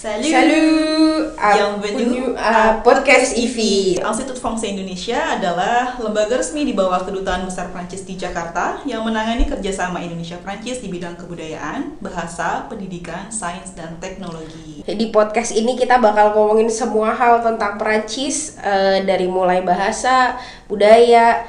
[0.00, 4.00] Salut, Salut Bienvenue à Podcast IFI.
[4.00, 9.44] Institut Français Indonesia adalah lembaga resmi di bawah Kedutaan Besar Prancis di Jakarta yang menangani
[9.44, 14.80] kerjasama Indonesia-Prancis di bidang kebudayaan, bahasa, pendidikan, sains, dan teknologi.
[14.88, 21.44] Di podcast ini kita bakal ngomongin semua hal tentang Perancis eh, dari mulai bahasa, budaya,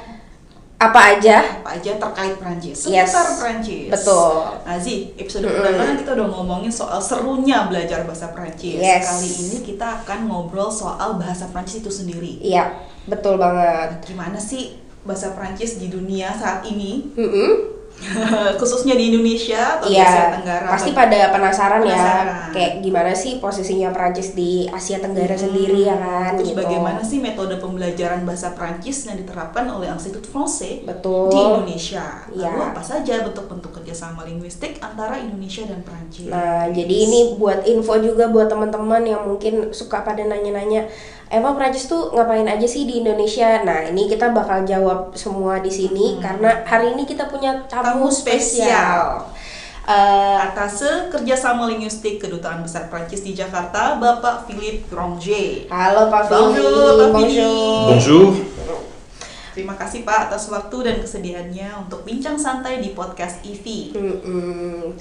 [0.82, 1.36] apa aja.
[1.62, 3.14] Apa aja terkait Prancis, Yes.
[3.14, 3.86] seputar Prancis.
[3.86, 4.34] Betul.
[4.66, 8.82] Nah, Zi, episode pertama kan kita udah ngomongin soal serunya belajar bahasa Prancis.
[8.82, 9.06] Yes.
[9.06, 12.42] Kali ini kita akan ngobrol soal bahasa Prancis itu sendiri.
[12.42, 12.74] Iya,
[13.06, 14.02] betul banget.
[14.02, 17.10] Gimana sih bahasa Prancis di dunia saat ini?
[17.14, 17.71] Mm-mm.
[18.60, 22.26] khususnya di Indonesia atau di Iya, Asia Tenggara pasti pada penasaran, Penasaran.
[22.26, 26.34] ya, kayak gimana sih posisinya Perancis di Asia Tenggara sendiri ya kan?
[26.34, 26.58] terus gitu.
[26.58, 31.28] bagaimana sih metode pembelajaran bahasa Prancis yang diterapkan oleh Institut Français Betul.
[31.28, 32.70] di Indonesia lalu Iya.
[32.70, 38.28] apa saja bentuk-bentuk kerjasama linguistik antara Indonesia dan Prancis Nah, jadi ini buat info juga
[38.28, 40.86] buat teman-teman yang mungkin suka pada nanya-nanya,
[41.32, 43.64] emang Prancis tuh ngapain aja sih di Indonesia?
[43.64, 47.88] Nah, ini kita bakal jawab semua di sini karena hari ini kita punya tamu, Hmm.
[47.98, 48.68] Tamu spesial.
[48.68, 49.04] spesial.
[49.82, 55.66] Eh, Atase kerjasama linguistik Kedutaan Besar Prancis di Jakarta, Bapak Philippe Granger.
[55.68, 57.02] halo Pak Bonjour, Philly.
[57.02, 57.58] Pak Philly.
[57.88, 58.26] Bonjour.
[59.52, 63.92] Terima kasih Pak atas waktu dan kesediaannya untuk bincang santai di podcast IVI.
[63.92, 64.94] Mm-mm.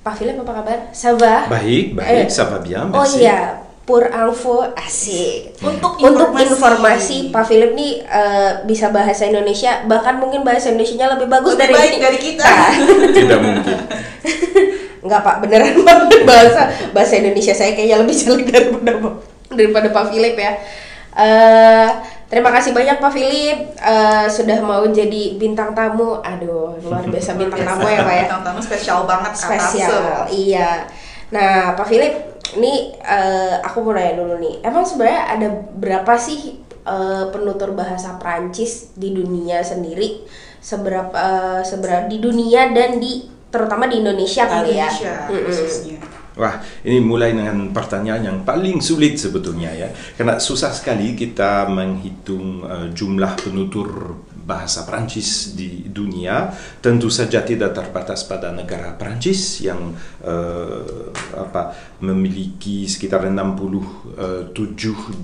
[0.00, 0.78] Pak Philip apa kabar?
[0.92, 1.48] Sabah?
[1.48, 5.58] Baik, Eh, baik, ça va bien, Oh iya, pour info asik.
[5.58, 6.46] Untuk Untuk informasi.
[6.46, 11.66] informasi, Pak Philip nih eh, bisa bahasa Indonesia, bahkan mungkin bahasa Indonesia lebih bagus Lebih
[11.66, 12.46] dari baik dari kita.
[12.46, 12.70] Nah,
[13.18, 13.76] Tidak mungkin.
[15.02, 19.18] Enggak Pak, beneran banget bahasa bahasa Indonesia saya kayaknya lebih jelek daripada
[19.50, 20.52] daripada Pak Philip ya.
[21.10, 21.88] Eh,
[22.30, 26.22] terima kasih banyak Pak Philip eh, sudah mau jadi bintang tamu.
[26.22, 28.24] Aduh, luar biasa bintang tamu ya Pak ya.
[28.30, 30.86] Bintang tamu spesial banget spesial iya
[31.30, 36.58] nah Pak Philip ini eh, aku mau nanya dulu nih emang sebenarnya ada berapa sih
[36.86, 40.24] eh, penutur bahasa Prancis di dunia sendiri
[40.58, 45.46] seberapa eh, seberapa di dunia dan di terutama di Indonesia kali Indonesia ya Mm-mm.
[45.46, 45.98] khususnya.
[46.38, 46.56] Wah,
[46.86, 49.90] ini mulai dengan pertanyaan yang paling sulit sebetulnya ya.
[50.14, 56.50] Karena susah sekali kita menghitung eh, jumlah penutur bahasa Prancis di dunia.
[56.80, 59.92] Tentu saja tidak terbatas pada negara Prancis yang
[60.24, 64.56] eh, apa memiliki sekitar 67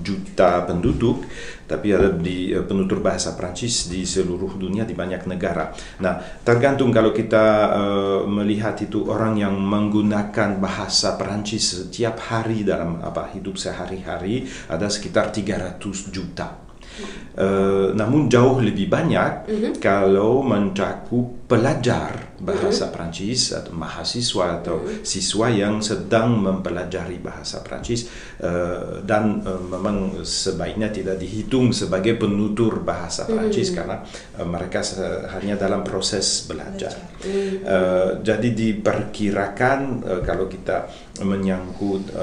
[0.05, 1.25] juta penduduk,
[1.65, 5.73] tapi ada di eh, penutur bahasa Prancis di seluruh dunia di banyak negara.
[6.03, 13.01] Nah, tergantung kalau kita eh, melihat itu orang yang menggunakan bahasa Prancis setiap hari dalam
[13.01, 16.66] apa hidup sehari-hari ada sekitar 300 juta.
[17.37, 19.45] Eh, namun jauh lebih banyak
[19.77, 28.05] kalau mencakup pelajar bahasa Prancis atau mahasiswa atau siswa yang sedang mempelajari bahasa Prancis
[28.37, 34.05] eh, dan eh, memang sebaiknya tidak dihitung sebagai penutur bahasa Prancis karena
[34.37, 34.85] eh, mereka
[35.33, 36.93] hanya dalam proses belajar.
[37.25, 40.85] Eh, jadi diperkirakan kalau kita
[41.17, 42.13] menyangkut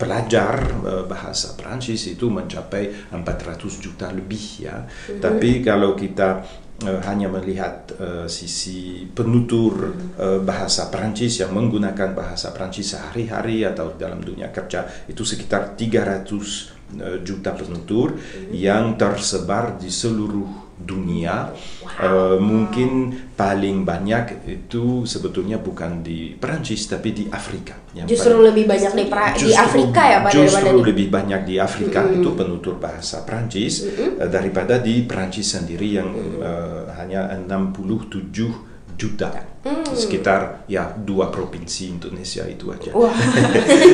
[0.00, 0.56] pelajar
[1.04, 4.88] bahasa Prancis itu mencapai 400 juta lebih ya.
[5.20, 6.40] Tapi kalau kita
[6.80, 14.24] hanya melihat eh, sisi penutur eh, bahasa Prancis yang menggunakan bahasa Prancis sehari-hari atau dalam
[14.24, 16.24] dunia kerja itu sekitar 300
[16.96, 18.16] eh, juta penutur
[18.48, 21.52] yang tersebar di seluruh dunia.
[22.00, 22.90] Eh, mungkin
[23.34, 27.76] paling banyak itu sebetulnya bukan di Prancis tapi di Afrika.
[27.92, 30.88] Yang justru paling- lebih banyak di, pra- di Justru- Afrika ya Pak Justru daripada di
[30.88, 36.08] lebih banyak di Afrika itu penutur bahasa Prancis eh, daripada di Prancis sendiri yang
[36.40, 39.28] eh, hanya 67 juta.
[39.92, 42.92] Sekitar ya dua provinsi Indonesia itu aja.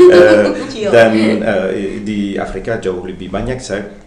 [0.06, 0.88] Eh, Kecil.
[0.94, 1.10] dan
[1.42, 4.05] eh, di Afrika jauh lebih banyak saya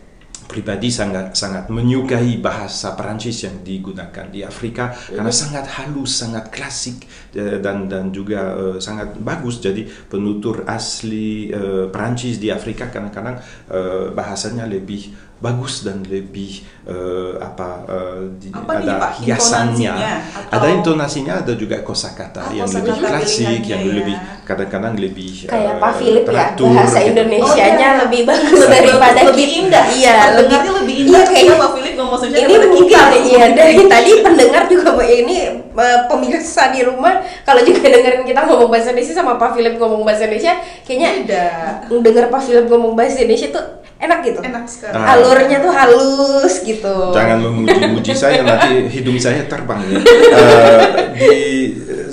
[0.50, 7.06] pribadi sangat sangat menyukai bahasa Perancis yang digunakan di Afrika karena sangat halus, sangat klasik
[7.38, 9.62] eh, dan dan juga eh, sangat bagus.
[9.62, 13.38] Jadi penutur asli eh, Perancis di Afrika kadang-kadang
[13.70, 19.94] eh, bahasanya lebih bagus dan lebih eh, apa eh, di- Apa nih, ada Pak, hiasannya?
[19.96, 23.94] Atau- ada intonasinya, ada juga kosakata Ah, yang kosakata lebih klasik, yang ya.
[23.96, 27.10] lebih kadang-kadang lebih kayak eh, Pak Philip ya teratur bahasa gitu.
[27.10, 27.48] Indonesianya
[27.88, 28.02] Oh, iya.
[28.04, 29.60] lebih bagus Lebih- daripada lebih kita.
[29.62, 29.86] indah.
[29.90, 33.02] Iya, Pendengarnya lebih indah Iya, kayak Pak Philip ngomong ini mungkin kita.
[33.22, 38.68] iya dari tadi pendengar juga ini eh, pemirsa di rumah kalau juga dengerin kita ngomong
[38.68, 40.54] bahasa Indonesia sama Pak Philip ngomong bahasa Indonesia
[40.84, 41.48] kayaknya Beda.
[41.88, 44.96] denger Pak Philip ngomong bahasa Indonesia tuh enak gitu Enak sekali.
[44.96, 45.14] Ah.
[45.20, 50.00] alurnya tuh halus gitu Jangan memuji-muji saya nanti hidung saya terbang ya.
[51.20, 51.36] Eh, di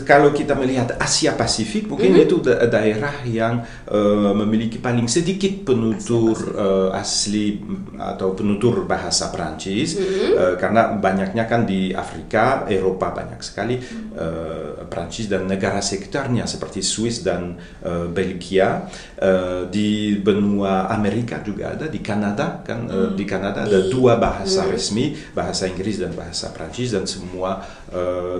[0.07, 2.23] kalau kita melihat Asia Pasifik, mungkin Mhm.
[2.23, 9.29] itu da- daerah yang eh, memiliki paling sedikit penutur eh, asli mm, atau penutur bahasa
[9.29, 10.29] Prancis, Mhm.
[10.37, 13.77] Eh, karena banyaknya kan di Afrika, Eropa banyak sekali
[14.15, 18.87] eh, Prancis dan negara sekitarnya seperti Swiss dan eh, Belgia.
[19.17, 24.17] Eh, di benua Amerika juga ada, di Kanada kan, eh, di Kanada ada Di- dua
[24.17, 27.65] bahasa resmi, bahasa Inggris dan bahasa Prancis dan semua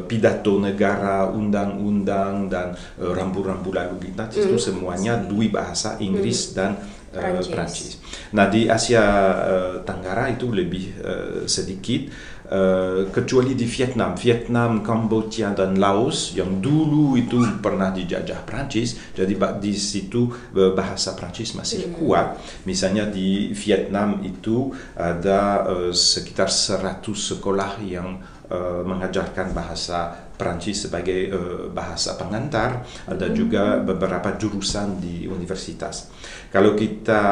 [0.07, 6.77] pidato negara, undang-undang dan eh, rambu-rambu lalu lintas itu semuanya dua bahasa Inggris dan
[7.11, 7.49] eh, Prancis.
[7.53, 7.91] Prancis.
[8.35, 9.05] Nah di Asia
[9.47, 12.11] eh, Tenggara itu lebih eh, sedikit.
[12.47, 19.35] eh, kecuali di Vietnam, Vietnam, Kamboja dan Laos yang dulu itu pernah dijajah Prancis, jadi
[19.59, 22.39] di situ eh, bahasa Prancis masih kuat.
[22.63, 31.33] Misalnya di Vietnam itu ada eh, sekitar 100 sekolah yang eh, mengajarkan bahasa Prancis sebagai
[31.33, 36.13] eh, bahasa pengantar, ada juga beberapa jurusan di universitas.
[36.53, 37.25] Kalau kita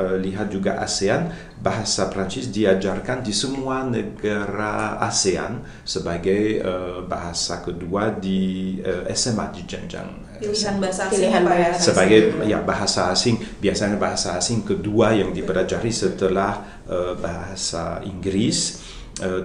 [0.00, 8.12] eh, lihat juga ASEAN, bahasa Prancis diajarkan di semua negara ASEAN sebagai eh, bahasa kedua
[8.12, 11.48] di eh, SMA di jenjang Pilihan bahasa asing Pilihan ya?
[11.48, 11.80] bahasa.
[11.80, 18.83] sebagai ya bahasa asing biasanya bahasa asing kedua yang dipelajari setelah eh, bahasa Inggris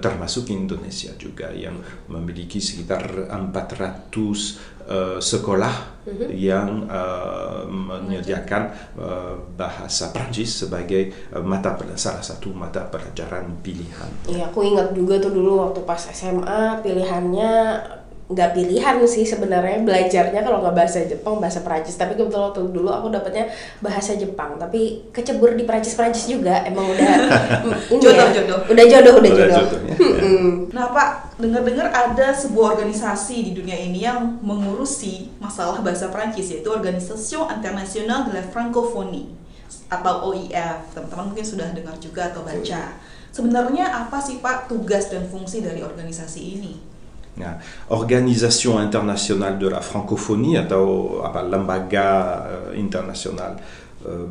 [0.02, 1.78] termasuk Indonesia juga yang
[2.10, 4.10] memiliki sekitar 400
[4.90, 6.02] eh, sekolah
[6.34, 8.64] yang eh, menyediakan
[8.98, 14.10] eh, bahasa Prancis sebagai eh, mata salah satu mata pelajaran pilihan.
[14.26, 17.54] Iya, aku ingat juga tuh dulu waktu pas SMA pilihannya
[18.30, 22.86] nggak pilihan sih sebenarnya belajarnya kalau nggak bahasa Jepang bahasa Prancis tapi kebetulan waktu dulu
[22.94, 23.50] aku dapatnya
[23.82, 27.10] bahasa Jepang tapi kecebur di Prancis Prancis juga emang udah
[27.90, 28.60] ini ya, Jodoh-jodoh.
[28.70, 29.96] udah jodoh udah Udah jodoh, jodohnya.
[29.98, 30.50] Mm-mm.
[30.70, 31.10] Nah Pak,
[31.42, 38.30] dengar-dengar ada sebuah organisasi di dunia ini yang mengurusi masalah bahasa Prancis yaitu Organisation Internationale
[38.30, 39.26] de la Francophonie
[39.90, 40.94] atau OIF.
[40.94, 42.94] Teman-teman mungkin sudah dengar juga atau baca.
[43.34, 46.74] Sebenarnya apa sih Pak tugas dan fungsi dari organisasi ini?
[47.38, 47.56] Nah,
[47.94, 52.08] Organisation Internationale de la Francophonie atau apa lembaga
[52.74, 53.56] eh, internasional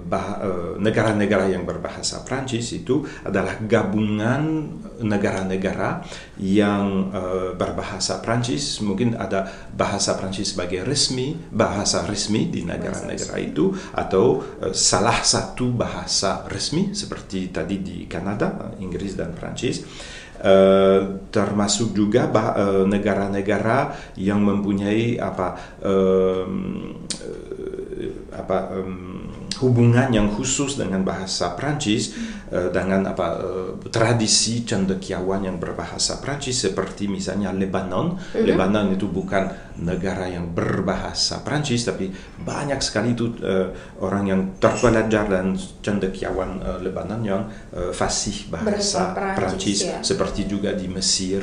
[0.08, 4.64] bah- eh, negara-negara yang berbahasa Prancis itu adalah gabungan
[5.04, 6.00] negara-negara
[6.40, 7.12] yang
[7.54, 9.44] berbahasa Prancis mungkin ada
[9.76, 14.40] bahasa Prancis sebagai resmi bahasa resmi di negara-negara itu atau
[14.72, 19.84] salah satu bahasa resmi seperti tadi di Kanada Inggris dan Prancis
[20.38, 21.00] Eh,
[21.34, 26.46] termasuk juga eh, negara-negara yang mempunyai apa eh,
[28.30, 29.26] apa em,
[29.58, 32.14] hubungan yang khusus dengan bahasa Prancis
[32.48, 38.16] dengan apa eh, tradisi cendekiawan yang berbahasa Prancis seperti misalnya Lebanon.
[38.34, 42.10] Lebanon itu bukan negara yang berbahasa Prancis tapi
[42.42, 43.70] banyak sekali itu eh,
[44.02, 45.54] orang yang terpelajar dan
[45.84, 47.42] cendekiawan eh, Lebanon yang
[47.74, 49.98] eh, fasih Bahasa Prancis, Prancis ya.
[50.02, 51.42] seperti juga di Mesir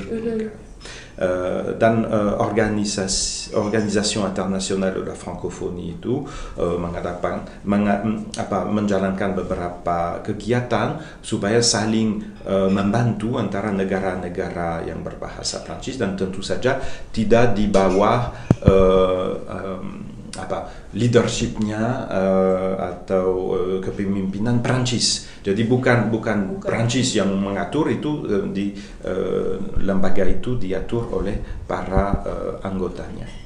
[1.16, 6.28] Eh, dan eh, organisasi organisation internationale de la francophonie itu
[6.60, 15.08] eh, mengadakan menga- m- apa menjalankan beberapa kegiatan supaya saling eh, membantu antara negara-negara yang
[15.08, 16.84] berbahasa Prancis dan tentu saja
[17.16, 25.28] tidak di bawah em, apa leadershipnya eh, atau eh, kepemimpinan Prancis.
[25.46, 26.68] Jadi bukan bukan Bukan.
[26.68, 28.68] Prancis yang mengatur itu eh, di
[29.06, 33.45] eh, lembaga itu diatur oleh para eh, anggotanya.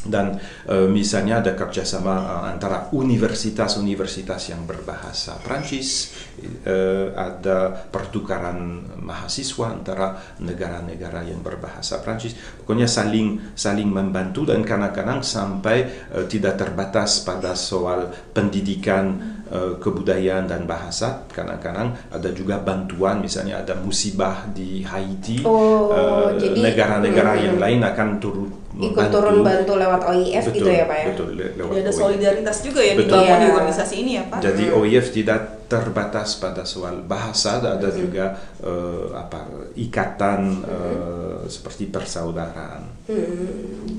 [0.00, 6.16] Dan eh, misalnya ada kerjasama eh, antara universitas-universitas yang berbahasa Prancis,
[6.64, 12.32] eh, ada pertukaran mahasiswa antara negara-negara yang berbahasa Prancis.
[12.32, 20.62] Pokoknya saling saling membantu dan kadang-kadang sampai eh, tidak terbatas pada soal pendidikan kebudayaan dan
[20.62, 21.26] bahasa.
[21.26, 27.42] Kadang-kadang ada juga bantuan, misalnya ada musibah di Haiti, Oh, eh, jadi- negara-negara hmm.
[27.42, 31.52] yang lain akan turut ikut turun bantu lewat OIF gitu ya Pak ya Betul, le-
[31.54, 31.98] lewat Jadi ada OIF.
[31.98, 33.18] solidaritas juga yang Betul.
[33.18, 33.54] dibangun di Iya.
[33.56, 34.38] organisasi ini ya Pak?
[34.40, 38.24] Jadi OIF tidak terbatas pada soal bahasa, ada juga
[38.60, 39.40] eh, apa
[39.74, 42.82] ikatan eh, seperti persaudaraan.
[43.06, 43.90] Hmm,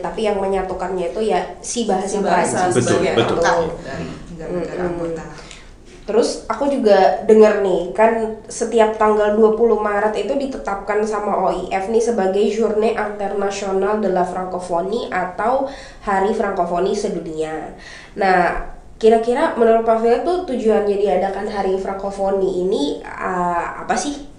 [0.00, 2.58] tapi yang menyatukannya itu ya si bahasa, Si bahasa.
[2.68, 3.36] Betul, sebagai betul.
[3.36, 3.66] Betul.
[3.82, 5.24] dari negara-negara anggota.
[6.10, 12.02] Terus aku juga dengar nih, kan setiap tanggal 20 Maret itu ditetapkan sama OIF nih
[12.02, 15.70] sebagai Journée Internationale de la Francophonie atau
[16.02, 17.78] Hari Frankofoni Sedunia.
[18.18, 18.58] Nah,
[18.98, 24.29] kira-kira menurut Pak Philip tuh tujuannya diadakan Hari Frankofoni ini uh, apa sih?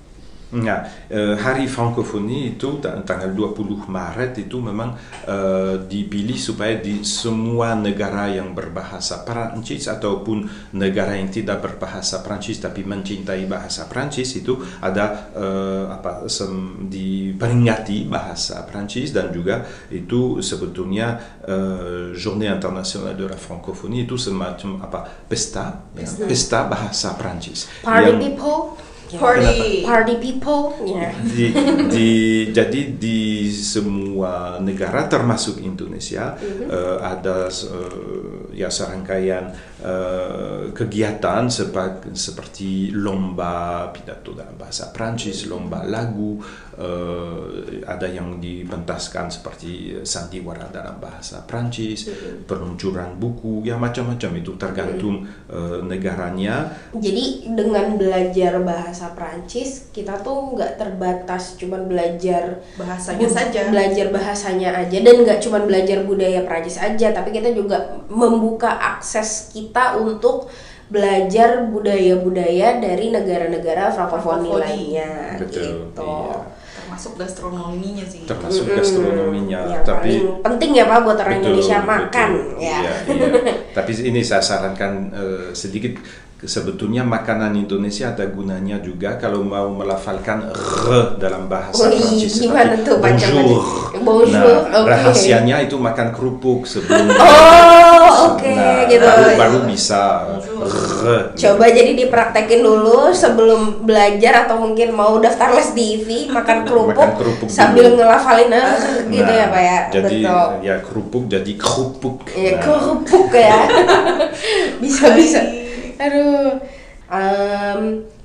[0.52, 7.08] Nah, eh, hari Frankofoni itu ta- tanggal 20 Maret itu memang eh, dipilih supaya di
[7.08, 10.44] semua negara yang berbahasa Perancis ataupun
[10.76, 18.12] negara yang tidak berbahasa Perancis tapi mencintai bahasa Perancis itu ada eh, apa sem, diperingati
[18.12, 21.16] bahasa Perancis dan juga itu sebetulnya
[21.48, 27.72] eh, Journée internationale de la francophonie itu semacam apa pesta ya, pesta bahasa Perancis.
[27.82, 28.91] Party Yang- people.
[29.18, 29.84] Party.
[29.84, 30.76] Party people.
[30.88, 31.12] Ya.
[31.20, 31.52] di,
[31.92, 32.10] di
[32.52, 39.52] jadi di semua negara termasuk Indonesia eh, ada eh, ya serangkaian
[40.72, 46.38] kegiatan sepa- seperti lomba pidato dalam bahasa Prancis, lomba lagu,
[46.76, 47.42] eh,
[47.84, 49.72] ada yang dipentaskan seperti
[50.02, 52.08] sandiwara dalam bahasa Prancis,
[52.46, 56.72] peluncuran buku, ya macam-macam itu tergantung eh, negaranya.
[56.92, 63.62] Jadi dengan belajar bahasa Prancis kita tuh nggak terbatas cuman belajar Bahasanya bud- saja.
[63.68, 69.52] belajar bahasanya aja dan nggak cuman belajar budaya Prancis aja tapi kita juga membuka akses
[69.52, 69.71] kita
[70.04, 70.52] untuk
[70.92, 76.04] belajar budaya-budaya dari negara-negara frankofoni lainnya Betul, gitu.
[76.04, 76.40] iya.
[76.72, 78.28] Termasuk gastronominya sih.
[78.28, 78.78] termasuk Mm-mm.
[78.84, 80.12] gastronominya Yang tapi
[80.44, 81.92] penting ya Pak buat orang Betul, Indonesia betul.
[81.96, 82.44] makan ya.
[82.60, 83.28] Iya, iya.
[83.80, 85.96] Tapi ini saya sarankan eh, sedikit
[86.42, 92.74] sebetulnya makanan Indonesia ada gunanya juga kalau mau melafalkan r dalam bahasa Oh, Prancis gimana
[92.78, 93.62] tuh, bonjour.
[93.94, 94.90] Bonjour, Nah, oke.
[94.90, 99.06] rahasianya itu makan kerupuk sebelum Oh, oke Nah, gitu.
[99.06, 100.02] baru, baru bisa
[101.06, 101.30] r.
[101.32, 106.98] Coba jadi dipraktekin dulu sebelum belajar atau mungkin mau daftar les di IV makan kerupuk,
[106.98, 108.02] Makan kerupuk sambil dulu.
[108.02, 108.50] ngelafalin
[109.08, 109.80] gitu Nah, ya Pak ya.
[109.92, 110.50] Jadi Betul.
[110.64, 112.16] ya kerupuk jadi kerupuk.
[112.32, 113.58] Ya, Nah, kerupuk ya.
[114.82, 115.42] bisa bisa.
[116.02, 116.58] Aduh.
[117.12, 117.82] Em,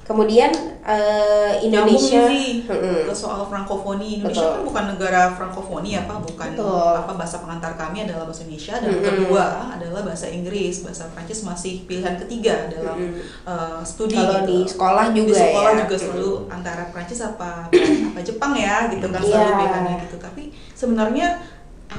[0.07, 0.55] kemudian
[0.87, 3.11] eh, Indonesia Mm-mm.
[3.11, 4.23] ke soal frankofoni.
[4.23, 4.55] Indonesia Betul.
[4.55, 6.95] kan bukan negara frankofoni ya Pak, bukan Betul.
[6.95, 9.03] apa bahasa pengantar kami adalah bahasa Indonesia dan Mm-mm.
[9.03, 10.87] kedua adalah bahasa Inggris.
[10.87, 13.19] Bahasa Prancis masih pilihan ketiga dalam Mm-mm.
[13.51, 14.47] eh, studi Kalau gitu.
[14.47, 15.79] di sekolah juga di sekolah ya.
[15.83, 19.57] juga selalu antara Prancis apa apa Jepang ya gitu kan selalu Iya.
[19.59, 20.17] pilihannya gitu.
[20.23, 21.27] Tapi sebenarnya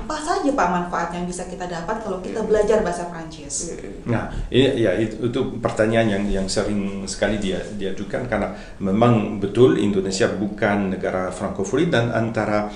[0.07, 3.75] apa saja Pak manfaat yang bisa kita dapat kalau kita belajar bahasa Prancis?
[4.07, 9.75] Nah, ini ya itu, itu pertanyaan yang yang sering sekali dia diajukan karena memang betul
[9.75, 12.71] Indonesia bukan negara frankofoni dan antara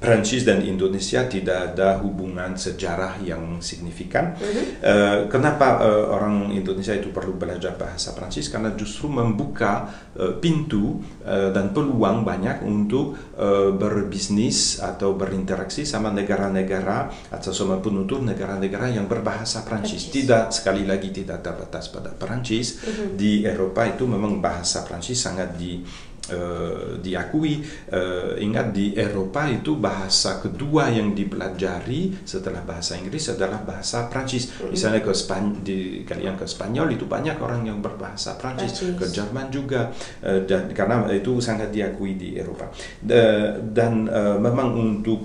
[0.00, 4.32] Prancis dan Indonesia tidak ada hubungan sejarah yang signifikan.
[4.80, 8.48] Eh, kenapa eh, orang Indonesia itu perlu belajar bahasa Prancis?
[8.48, 16.08] Karena justru membuka eh, pintu eh, dan peluang banyak untuk eh, berbisnis atau berinteraksi sama
[16.08, 20.08] negara-negara atau sama penutur negara-negara yang berbahasa Prancis.
[20.08, 20.16] Prancis.
[20.16, 22.80] Tidak sekali lagi tidak terbatas pada Prancis.
[23.12, 25.84] Di Eropa itu memang bahasa Prancis sangat di
[26.28, 27.64] eh, diakui.
[27.88, 34.52] Eh, ingat di Eropa itu bahasa kedua yang dipelajari setelah bahasa Inggris adalah bahasa Prancis.
[34.68, 38.98] Misalnya ke Span di kalian ke Spanyol itu banyak orang yang berbahasa Prancis, Prancis.
[39.00, 39.88] ke Jerman juga
[40.20, 42.68] eh, dan karena itu sangat diakui di Eropa.
[43.00, 44.10] Da- dan
[44.40, 45.22] memang untuk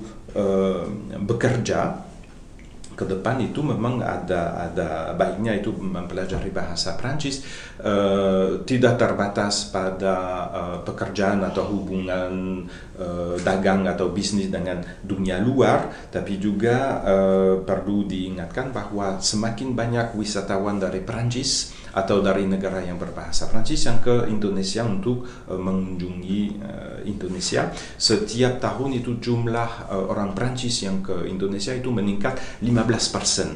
[1.25, 2.04] bekerja
[2.95, 7.43] ke depan itu memang ada ada baiknya itu mempelajari bahasa Prancis
[7.83, 10.15] eh, tidak terbatas pada
[10.49, 12.63] eh, pekerjaan atau hubungan
[12.95, 20.15] eh, dagang atau bisnis dengan dunia luar tapi juga eh, perlu diingatkan bahwa semakin banyak
[20.15, 26.41] wisatawan dari Prancis atau dari negara yang berbahasa Prancis yang ke Indonesia untuk eh, mengunjungi
[26.59, 27.71] eh, Indonesia.
[27.95, 33.49] Setiap tahun itu jumlah eh, orang Prancis yang ke Indonesia itu meningkat 15 persen.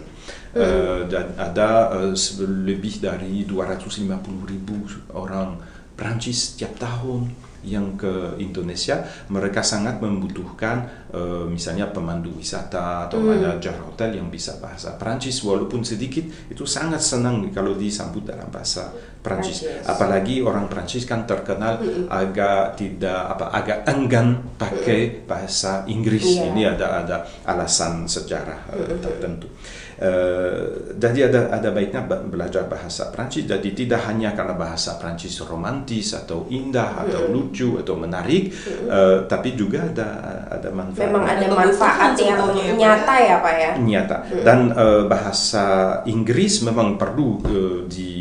[0.50, 4.82] Eh, dan ada se- lebih dari 250 ribu
[5.14, 5.62] orang
[5.94, 13.76] Prancis setiap tahun yang ke Indonesia mereka sangat membutuhkan eh, misalnya pemandu wisata atau manajer
[13.84, 19.68] hotel yang bisa bahasa Prancis walaupun sedikit itu sangat senang kalau disambut dalam bahasa Prancis
[19.84, 26.24] apalagi orang Prancis kan terkenal agak tidak apa agak enggan pakai bahasa Inggris.
[26.24, 26.44] Iya.
[26.52, 29.52] ini ada ada alasan sejarah eh, tertentu
[30.00, 35.44] Eh, jadi ada ada baiknya ba- belajar bahasa Prancis jadi tidak hanya karena bahasa Prancis
[35.44, 38.48] romantis atau indah atau lucu atau menarik
[38.88, 40.10] eh, tapi juga ada
[40.48, 41.04] ada manfaat.
[41.04, 43.72] Memang ada manfaat yang ya, Pak, nyata ya Pak ya.
[43.76, 44.18] nyata.
[44.40, 45.66] Dan eh, bahasa
[46.08, 48.14] Inggris memang perlu eh, di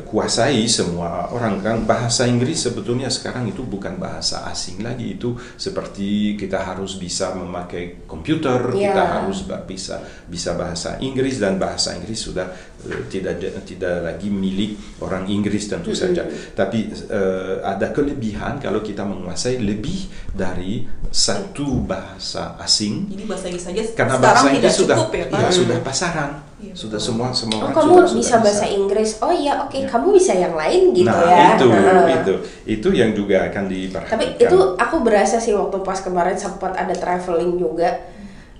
[0.00, 1.60] kuasai semua orang.
[1.60, 5.20] Kan bahasa Inggris sebetulnya sekarang itu bukan bahasa asing lagi.
[5.20, 8.92] Itu seperti kita harus bisa memakai komputer Ya.
[8.94, 12.48] kita harus bisa bisa bahasa Inggris dan bahasa Inggris sudah
[12.88, 16.24] eh, tidak tidak lagi milik orang Inggris tentu saja.
[16.56, 23.12] Tapi eh, ada kelebihan kalau kita menguasai lebih dari satu bahasa asing.
[23.12, 25.38] Jadi bahasa Inggris saja karena sekarang bahasa Inggris sudah cukup ya, Pak.
[25.42, 26.30] iya, sudah pasaran
[26.62, 29.18] Iya, sudah semua semua Oh kamu sudah- sudah bisa bahasa Inggris.
[29.18, 29.84] Oh iya oke Ya.
[29.84, 31.46] kamu bisa yang lain gitu nah ya.
[31.52, 32.06] itu Heeh.
[32.14, 32.34] itu
[32.70, 36.94] itu yang juga akan diperhatikan Tapi itu aku berasa sih waktu pas kemarin sempat ada
[36.94, 38.11] traveling juga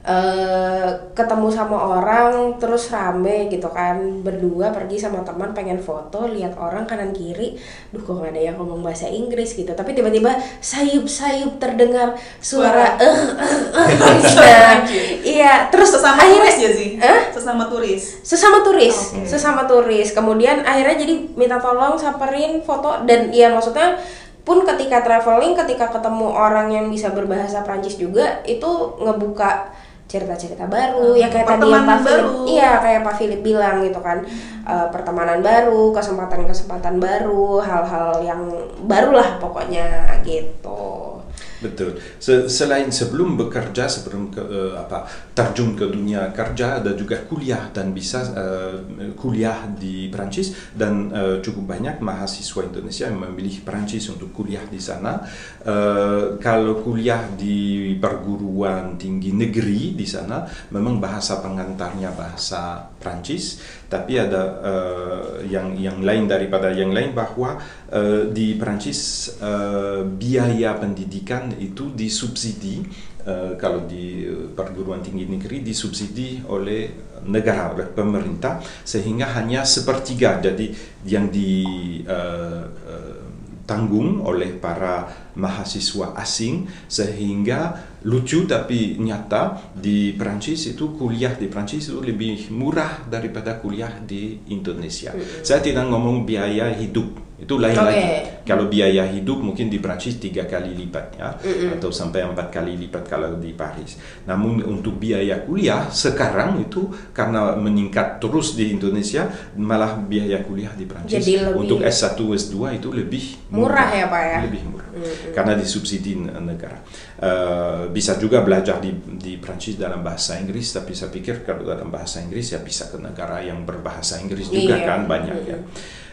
[0.03, 6.59] eh ketemu sama orang terus rame gitu kan berdua pergi sama teman pengen foto lihat
[6.59, 7.55] orang kanan kiri
[7.95, 13.57] duh kok ada yang ngomong bahasa Inggris gitu tapi tiba-tiba sayup-sayup terdengar suara eh eh
[13.79, 13.89] eh
[14.43, 14.75] nah,
[15.23, 16.91] iya terus Sesama akhirnya turis ya sih?
[16.99, 17.21] Hah?
[17.31, 18.03] Sesama turis.
[18.27, 19.23] sesama turis Oke.
[19.31, 24.03] sesama turis kemudian akhirnya jadi minta tolong samperin foto dan ya maksudnya
[24.43, 29.71] pun ketika traveling ketika ketemu orang yang bisa berbahasa Prancis juga itu ngebuka
[30.13, 34.01] cerita-cerita baru Hmm, ya kayak tadi yang Pak Philip iya kayak Pak Philip bilang gitu
[34.05, 34.21] kan
[34.63, 38.47] Eh, pertemanan baru kesempatan-kesempatan baru hal-hal yang
[38.87, 41.19] baru lah pokoknya gitu
[41.63, 41.95] Betul.
[42.19, 47.71] Se- selain sebelum bekerja, sebelum ke, eh, apa terjun ke dunia kerja, ada juga kuliah
[47.71, 54.11] dan bisa eh, kuliah di Prancis dan eh, cukup banyak mahasiswa Indonesia yang memilih Prancis
[54.11, 55.23] untuk kuliah di sana.
[55.63, 60.43] Eh, kalau kuliah di perguruan tinggi negeri di sana,
[60.75, 67.55] memang bahasa pengantarnya bahasa Prancis, tapi ada eh, yang yang lain daripada yang lain bahwa
[67.87, 72.85] eh, di Prancis eh, biaya pendidikan itu disubsidi
[73.27, 80.43] eh, kalau di eh, perguruan tinggi negeri disubsidi oleh negara oleh pemerintah sehingga hanya sepertiga
[80.43, 80.75] jadi
[81.07, 81.61] yang di
[82.03, 83.23] eh, eh,
[83.63, 85.07] tanggung oleh para
[85.39, 93.07] mahasiswa asing sehingga lucu tapi nyata di Prancis itu kuliah di Prancis itu lebih murah
[93.07, 95.15] daripada kuliah di Indonesia.
[95.47, 97.87] Saya tidak ngomong biaya hidup itu lain Oke.
[97.91, 98.07] lagi.
[98.43, 101.39] Kalau biaya hidup mungkin di Prancis tiga kali lipatnya
[101.75, 103.99] atau sampai empat kali lipat kalau di Paris.
[104.27, 110.87] Namun untuk biaya kuliah sekarang itu karena meningkat terus di Indonesia malah biaya kuliah di
[110.87, 114.39] Prancis Jadi lebih- untuk S1 S2 itu lebih Murah ya, Pak, ya?
[114.47, 114.89] Lebih murah.
[115.31, 116.79] Karena disubsidi negara.
[117.17, 121.89] Eh, bisa juga belajar di di Prancis dalam bahasa Inggris tapi saya pikir kalau dalam
[121.89, 124.85] bahasa Inggris ya bisa ke negara yang berbahasa Inggris juga Iya.
[124.85, 125.59] kan banyak ya.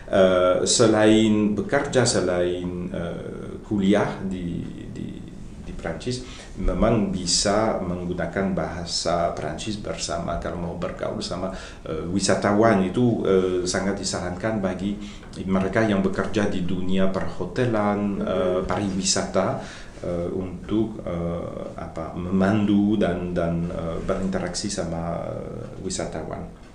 [0.10, 5.22] Eh, selain bekerja selain eh, kuliah di di
[5.62, 6.26] di Prancis
[6.58, 10.42] memang bisa menggunakan bahasa Prancis bersama.
[10.42, 11.54] Kalau mau bergaul sama
[11.86, 14.98] eh, wisatawan itu eh, sangat disarankan bagi
[15.46, 19.62] mereka yang bekerja di dunia perhotelan eh, pariwisata
[20.10, 26.69] eh, untuk eh, apa memandu dan dan eh, berinteraksi sama eh, wisatawan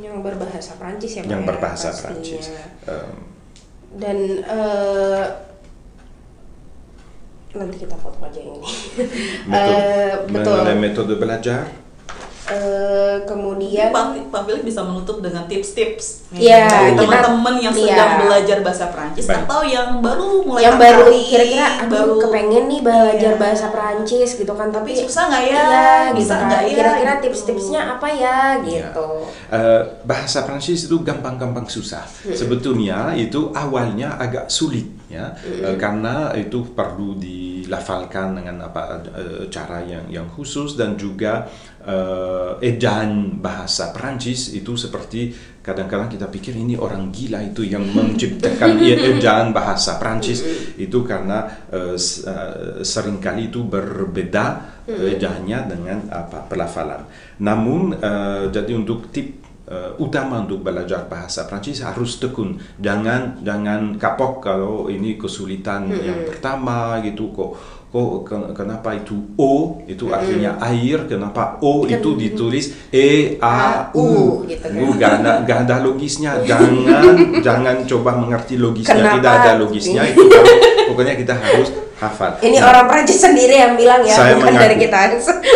[0.00, 2.10] yang berbahasa Prancis ya yang ya, berbahasa pastinya.
[2.18, 2.46] Prancis.
[2.90, 3.10] Em,
[3.94, 5.24] dan eh,
[7.54, 8.58] nanti kita foto aja ini
[9.46, 11.62] metode, Eh, betul mengenai metode belajar
[12.54, 17.82] Eh, kemudian Pak, Pak Philip bisa menutup dengan tips-tips Iya, dari kita- teman-teman yang iya.
[17.90, 19.42] sedang belajar bahasa Prancis Baik.
[19.42, 23.40] atau yang baru mulai yang baru kira-kira baru kepengen nih belajar Iya.
[23.40, 25.50] bahasa Prancis gitu kan tapi tapi susah nggak ya?
[25.50, 26.68] iya, gitu bisa kan nggak ya?
[26.70, 27.22] kira-kira Gitu.
[27.24, 29.06] tips-tipsnya apa ya gitu
[29.50, 32.02] Eh, bahasa Prancis itu gampang-gampang susah.
[32.28, 38.98] Sebetulnya itu awalnya agak sulit ya, Eh, karena itu perlu dilafalkan dengan apa
[39.48, 41.46] cara yang yang khusus dan juga
[41.84, 45.32] eh, ejaan bahasa Prancis itu seperti
[45.64, 50.44] kadang-kadang kita pikir ini orang gila itu yang menciptakan e- ejaan bahasa Prancis
[50.76, 51.96] itu karena eh,
[52.84, 57.08] sering kali itu berbeda ejaannya dengan apa pelafalan.
[57.40, 62.60] Namun eh, jadi untuk tip eh, utama untuk belajar bahasa Prancis harus tekun.
[62.80, 67.56] Jangan jangan kapok kalau ini kesulitan yang pertama gitu kok
[68.26, 69.78] ken- kenapa itu o?
[69.86, 71.06] Itu artinya air.
[71.06, 74.74] Kenapa o Kan- itu ditulis e a u gitu kan.
[74.74, 76.42] Itu gak ada gak ada logisnya.
[76.50, 78.98] Jangan jangan coba mengerti logisnya.
[78.98, 79.14] Kenapa?
[79.20, 80.22] tidak ada logisnya itu.
[80.26, 80.46] Kan.
[80.84, 81.68] pokoknya kita harus
[82.04, 82.36] hafal.
[82.38, 84.62] Ini Nah, orang Prancis sendiri yang bilang ya, Saya bukan mengaku.
[84.62, 84.98] dari kita.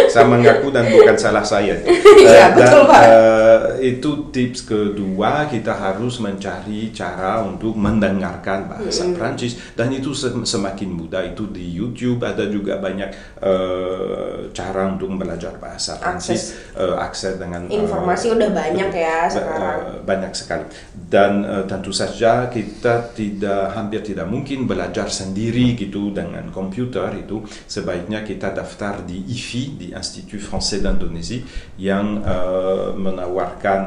[0.08, 1.74] saya mengaku dan bukan salah saya.
[2.18, 3.02] Iya, Eh, betul, dan, Pak.
[3.04, 10.42] eh, itu tips kedua kita harus mencari cara untuk mendengarkan bahasa Prancis dan itu sem-
[10.42, 16.96] semakin mudah itu di YouTube ada juga banyak eh, cara untuk belajar bahasa Prancis eh,
[16.98, 20.02] akses dengan Informasi udah banyak ya sekarang.
[20.04, 20.64] Banyak sekali
[21.08, 27.42] dan eh, tentu saja kita tidak hampir tidak mungkin belajar sendiri gitu dengan komputer itu
[27.66, 31.42] sebaiknya kita daftar di IFI di Institut Français d'Indonésie.
[31.78, 33.80] Yang eh, menawarkan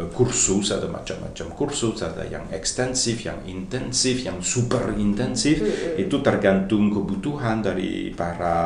[0.00, 5.60] eh, kursus ada macam-macam kursus ada yang ekstensif yang intensif yang super intensif.
[6.00, 8.56] Itu tergantung kebutuhan dari para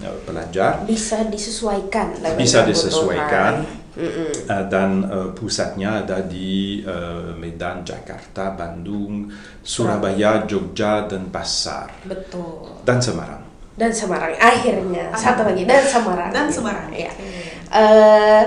[0.00, 0.84] eh, pelajar.
[0.88, 9.26] Bisa disesuaikan bisa disesuaikan Uh, dan uh, pusatnya ada di uh, Medan, Jakarta, Bandung,
[9.58, 12.78] Surabaya, Jogja, dan Pasar Betul.
[12.86, 13.42] dan Semarang.
[13.74, 15.18] Dan Semarang akhirnya Ah.
[15.18, 16.30] satu lagi dan Semarang.
[16.30, 16.90] Dan Semarang.
[16.90, 17.10] Ya.
[17.10, 17.42] Oke.
[17.68, 18.42] Eh,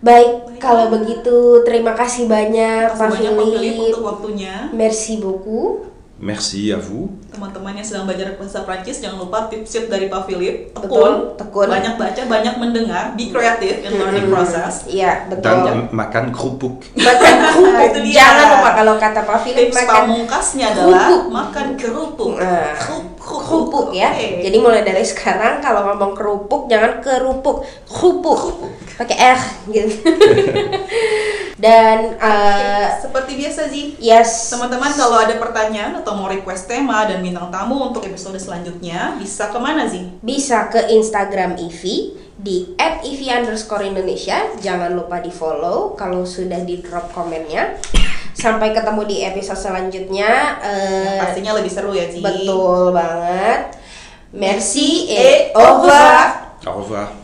[0.00, 3.76] baik kalau begitu terima kasih banyak Terima Pak Philip.
[3.92, 4.72] untuk waktunya.
[4.72, 5.97] Merci beaucoup.
[6.18, 7.14] Merci à vous.
[7.30, 10.74] Teman-teman yang sedang belajar bahasa Prancis, jangan lupa tips dari Pak Philip.
[10.74, 11.66] Tekun, Betul, tekun.
[11.70, 14.34] banyak baca, banyak mendengar, be creative in learning Mm-mm.
[14.34, 14.82] process.
[14.84, 15.54] Iya, Dan betul.
[15.62, 16.74] uh, makan kerupuk.
[16.92, 17.86] Makan kerupuk.
[17.88, 18.14] Itu dia.
[18.18, 21.22] Jangan lupa kalau kata Pak Philip Tips makan pamungkasnya adalah kerupuk.
[21.30, 22.32] makan kerupuk.
[22.34, 24.16] Nah, Kerup- kerupuk ya.
[24.16, 24.40] Oke.
[24.48, 28.40] Jadi mulai dari sekarang kalau ngomong kerupuk jangan kerupuk, kerupuk.
[28.96, 29.94] Pakai R gitu.
[31.62, 34.50] Dan eh, Seperti biasa Zi, yes.
[34.50, 39.50] Teman-teman kalau ada pertanyaan atau mau request tema dan bintang tamu untuk episode selanjutnya bisa
[39.50, 40.18] ke mana Zi?
[40.22, 44.54] bisa ke Instagram Ivi di @ivi underscore Indonesia.
[44.62, 47.78] Jangan lupa di follow kalau sudah di drop komennya.
[48.38, 50.62] Sampai ketemu di episode selanjutnya.
[50.62, 52.22] Eh, Pastinya lebih seru ya Zi.
[52.22, 53.74] betul banget.
[54.30, 56.54] Merci et au revoir.
[56.62, 57.17] Au revoir.